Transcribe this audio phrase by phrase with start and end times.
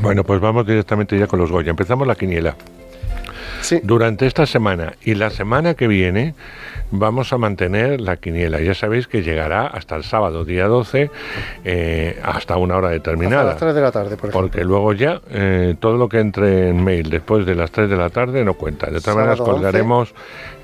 [0.00, 1.70] Bueno, pues vamos directamente ya con los Goya.
[1.70, 2.54] Empezamos la quiniela.
[3.60, 3.80] Sí.
[3.82, 6.34] Durante esta semana y la semana que viene
[6.90, 8.60] vamos a mantener la quiniela.
[8.60, 11.10] Ya sabéis que llegará hasta el sábado, día 12,
[11.64, 13.52] eh, hasta una hora determinada.
[13.52, 14.40] Hasta las 3 de la tarde, por ejemplo.
[14.40, 17.96] Porque luego ya eh, todo lo que entre en mail después de las 3 de
[17.96, 18.86] la tarde no cuenta.
[18.86, 19.62] De todas maneras, Sábado 11.
[19.62, 20.14] colgaremos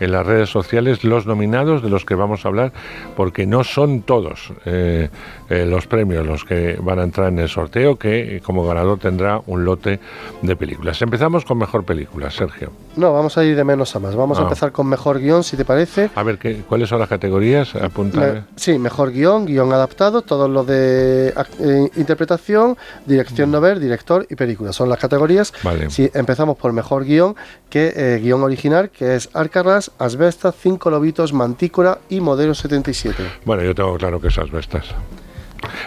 [0.00, 2.72] en las redes sociales los nominados de los que vamos a hablar,
[3.16, 5.08] porque no son todos eh,
[5.48, 9.64] los premios los que van a entrar en el sorteo, que como ganador tendrá un
[9.64, 10.00] lote
[10.40, 11.00] de películas.
[11.02, 12.70] Empezamos con mejor película, Sergio.
[12.96, 14.14] No, vamos a ir de menos a más.
[14.14, 14.44] Vamos a Ah.
[14.44, 16.10] empezar con mejor guion, si te parece.
[16.14, 17.74] A ver, ¿qué, ¿cuáles son las categorías?
[17.74, 18.20] Apunta.
[18.20, 21.28] Me- sí, mejor guion, guion adaptado, todo lo de
[21.60, 22.76] eh, interpretación,
[23.06, 24.72] dirección novel, director y película.
[24.72, 25.52] Son las categorías.
[25.62, 25.66] Mm.
[25.66, 25.90] Vale.
[25.90, 27.34] Si empezamos por mejor guion,
[27.70, 33.22] que eh, guion original, que es Arcarras, Asbestas, Cinco Lobitos, Mantícora y Modelo 77.
[33.44, 34.84] Bueno, yo tengo claro que esas bestas.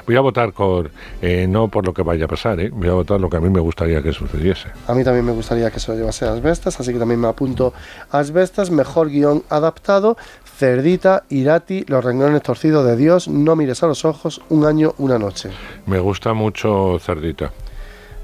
[0.06, 2.70] Voy a votar por, eh, no por lo que vaya a pasar, ¿eh?
[2.72, 4.70] voy a votar lo que a mí me gustaría que sucediese.
[4.88, 7.74] A mí también me gustaría que se lo llevase Asbestas, así que también me apunto
[8.12, 10.18] Asbestas, mejor guion adaptado,
[10.58, 15.20] Cerdita, Irati, Los renglones torcidos de Dios, No mires a los ojos, Un año, una
[15.20, 15.50] noche.
[15.86, 17.52] Me gusta mucho Cerdita.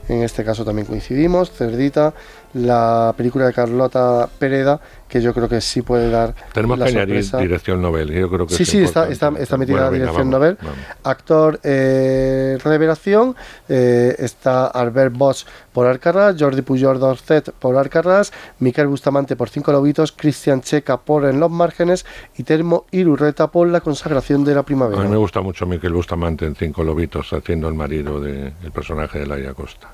[0.08, 2.14] En este caso también coincidimos, Cerdita,
[2.54, 4.80] la película de Carlota Pereda,
[5.12, 7.38] que yo creo que sí puede dar Tenemos la que añadir sorpresa.
[7.40, 8.10] dirección novel.
[8.12, 10.40] Yo creo que Sí, es sí, está, está, está metida Bueno, la venga, dirección vamos,
[10.40, 10.58] novel.
[10.62, 10.78] vamos.
[11.04, 13.36] Actor eh, revelación,
[13.68, 19.74] eh, está Albert Bosch por Alcaraz, Jordi Pujol Dorcet por Alcaraz, Miquel Bustamante por Cinco
[19.74, 22.06] Lobitos, Cristian Checa por En los Márgenes
[22.38, 25.02] y Termo Irurreta por La Consagración de la A Primavera.
[25.04, 29.28] mí me gusta mucho Miquel Bustamante en Cinco Lobitos haciendo el marido del personaje de
[29.28, 29.90] Laia Costa.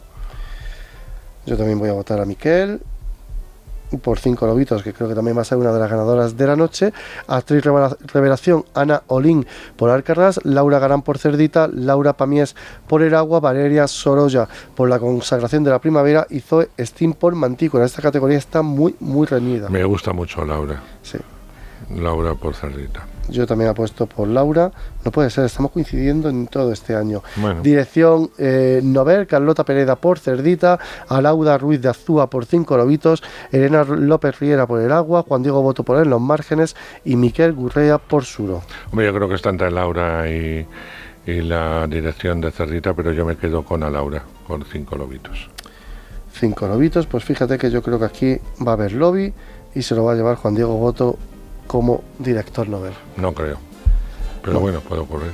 [1.48, 2.82] Yo también voy a votar a Miquel
[4.02, 6.48] por cinco lobitos, que creo que también va a ser una de las ganadoras de
[6.48, 6.92] la noche.
[7.28, 12.56] Actriz revela- revelación, Ana Olín por Alcaraz, Laura Garán por Cerdita, Laura Pamies
[12.88, 17.36] por El Agua, Valeria Sorolla por La Consagración de la Primavera y Zoe Steam por
[17.36, 17.86] Mantícora.
[17.86, 19.70] Esta categoría está muy, muy reñida.
[19.70, 20.82] Me gusta mucho Laura.
[21.02, 21.18] Sí.
[21.96, 23.06] Laura por Cerdita.
[23.30, 24.72] Yo también apuesto por Laura.
[25.04, 27.24] No puede ser, estamos coincidiendo en todo este año.
[27.36, 27.62] Bueno.
[27.62, 30.80] Dirección eh, Novel, Carlota Pereda por Cerdita,
[31.10, 35.62] Alauda Ruiz de Azúa por Cinco Lobitos, Elena López Riera por El Agua, Juan Diego
[35.62, 38.62] Boto por En los Márgenes y Miquel Gurrea por Suro.
[38.92, 40.66] Hombre, yo creo que está entre Laura y,
[41.26, 45.50] y la dirección de Cerdita, pero yo me quedo con a Laura, por Cinco Lobitos.
[46.32, 49.34] Cinco Lobitos, pues fíjate que yo creo que aquí va a haber lobby
[49.74, 51.18] y se lo va a llevar Juan Diego Boto
[51.68, 52.94] como director Novel.
[53.18, 53.58] No creo.
[54.42, 54.60] Pero No.
[54.62, 55.32] bueno, puede ocurrir.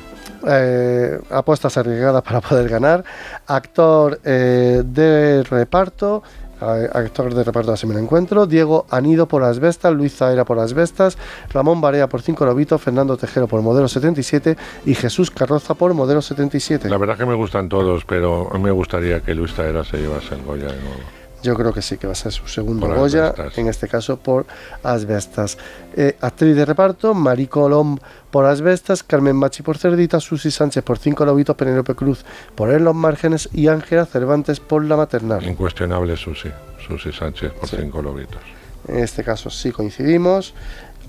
[0.48, 3.04] eh, apuestas arriesgadas para poder ganar.
[3.48, 6.22] Actor eh, de reparto.
[6.62, 8.46] eh, Actor de reparto así me lo encuentro.
[8.46, 11.18] Diego Anido por Asbestas, Luis Zaera por Asbestas,
[11.54, 16.22] Ramón Barea por Cinco Lobitos, Fernando Tejero por Modelo 77 y Jesús Carroza por Modelo
[16.22, 16.90] 77.
[16.90, 20.42] La verdad que me gustan todos, pero me gustaría que Luis Taera se llevase el
[20.44, 21.23] Goya de nuevo.
[21.44, 23.58] Yo creo que sí, que va a ser su segundo Por Goya, Asbestas.
[23.58, 24.46] en este caso por
[24.82, 25.58] Asbestas.
[25.96, 27.98] Eh, actriz de reparto, Marí Colom
[28.32, 32.24] por Asbestas, Carmen Machi por Cerdita, Susi Sánchez por Cinco Lobitos, Penélope Cruz
[32.56, 35.44] por En los Márgenes y Ángela Cervantes por La Maternal.
[35.46, 36.50] Incuestionable Susi,
[36.88, 37.78] Susi Sánchez por Sí.
[37.80, 38.42] Cinco Lobitos.
[38.88, 40.54] En este caso sí coincidimos.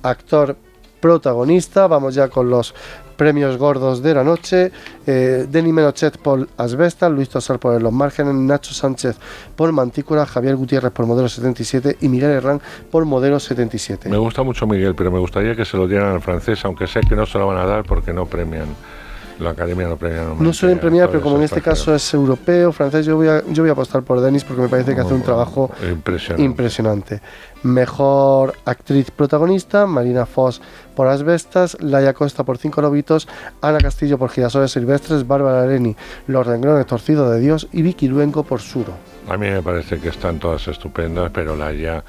[0.03, 0.57] Actor
[1.05, 2.75] protagonista, vamos ya con los
[3.19, 4.73] premios gordos de la noche.
[5.07, 9.19] Eh, Denny Menochet por Asbestas, Luis Tosar por los Márgenes, Nacho Sánchez
[9.55, 14.09] por Mantícora, Javier Gutiérrez por Modelo 77 y Miguel Herrán por Modelo 77.
[14.09, 17.01] Me gusta mucho Miguel, pero me gustaría que se lo dieran al francés, aunque sé
[17.07, 18.69] que no se lo van a dar porque no premian.
[19.39, 20.23] La academia no premia.
[20.39, 23.63] No suelen premiar, pero como en este caso es europeo, francés, yo voy a, yo
[23.63, 26.43] voy a apostar por Denis porque me parece que hace un trabajo impresionante.
[26.43, 27.21] impresionante.
[27.65, 30.61] Mejor actriz protagonista, Marina Foss
[30.95, 33.27] por Asbestas, Laia Costa por Cinco Lobitos,
[33.61, 38.45] Ana Castillo por Girasoles Silvestres, Bárbara Leni, Los Renglones Torcidos de Dios y Vicky Luengo
[38.45, 38.93] por Suro.
[39.29, 42.05] A mí me parece que están todas estupendas, pero Laia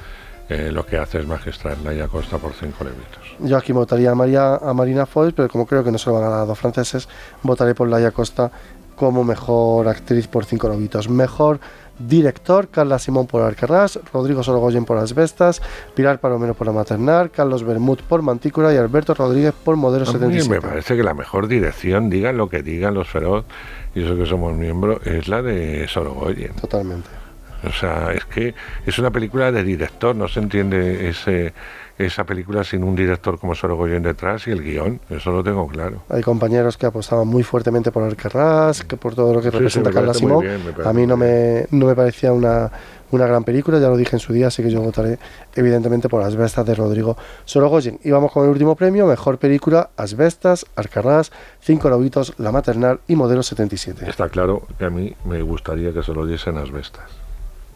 [0.50, 1.78] eh, lo que hace es magistral.
[1.84, 3.36] Laia Costa por cinco levitos.
[3.40, 6.16] Yo aquí votaría a, María, a Marina Foss, pero como creo que no se lo
[6.16, 7.08] van a dar a dos franceses,
[7.44, 8.52] votaré por Laia Costa
[8.96, 11.10] como mejor actriz por Cinco Lobitos.
[11.10, 11.60] Mejor
[12.00, 15.62] director, Carla Simón por Alcaraz, Rodrigo Sorogoyen por Asbestas,
[15.94, 20.14] Pilar Palomero por La Maternal, Carlos Bermud por Mantícora y Alberto Rodríguez por Modelo A
[20.14, 20.50] mí 77.
[20.50, 23.46] me parece que la mejor dirección, digan lo que digan los feroz,
[23.94, 26.54] y eso que somos miembros, es la de Sorogoyen.
[26.56, 27.25] Totalmente.
[27.68, 28.54] O sea, es que
[28.86, 31.54] es una película de director, no se entiende ese
[31.98, 36.04] esa película sin un director como Sorogoyen detrás y el guion, eso lo tengo claro.
[36.10, 40.14] Hay compañeros que apostaban muy fuertemente por Alcarrás, que por todo lo que representa Carla
[40.14, 40.46] Simón.
[40.84, 42.70] a mí no me, no me parecía una,
[43.12, 45.20] una gran película, ya lo dije en su día, así que yo votaré
[45.56, 47.16] evidentemente por Asbestas de Rodrigo
[47.46, 48.00] Sorogoyen.
[48.04, 51.32] Y vamos con el último premio, mejor película, Asbestas, Alcarrás,
[51.62, 54.10] Cinco Lobitos, La Maternal y Modelo 77.
[54.10, 57.25] Está claro que a mí me gustaría que se lo diesen Asbestas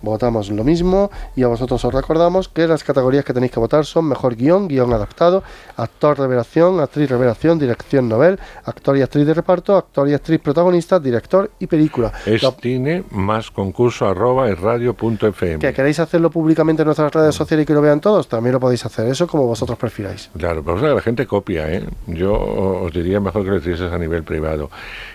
[0.01, 3.85] votamos lo mismo y a vosotros os recordamos que las categorías que tenéis que votar
[3.85, 5.43] son mejor guion, guion adaptado,
[5.75, 10.99] actor revelación, actriz revelación, dirección novel, actor y actriz de reparto, actor y actriz protagonista,
[10.99, 12.11] director y película.
[12.25, 15.59] Es tiene más concurso arroba radio.fm.
[15.59, 18.27] ¿Que queréis hacerlo públicamente en nuestras redes sociales y que lo vean todos?
[18.27, 20.29] También lo podéis hacer, eso como vosotros prefiráis.
[20.37, 21.83] Claro, pero la gente copia, ¿eh?
[22.07, 24.69] Yo os diría mejor que lo hicieses a nivel privado.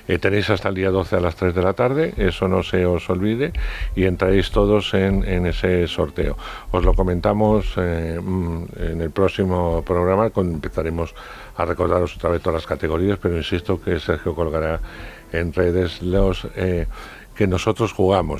[0.08, 2.84] Eh, tenéis hasta el día 12 a las 3 de la tarde, eso no se
[2.86, 3.52] os olvide,
[3.94, 6.36] y entráis todos en, ese sorteo.
[6.72, 11.14] Os lo comentamos eh, mm, en el próximo programa, cuando empezaremos
[11.56, 14.80] a recordaros otra vez todas las categorías, pero insisto que Sergio colgará
[15.32, 16.46] en redes los...
[16.56, 16.86] Eh,
[17.34, 18.32] que nosotros jugamos.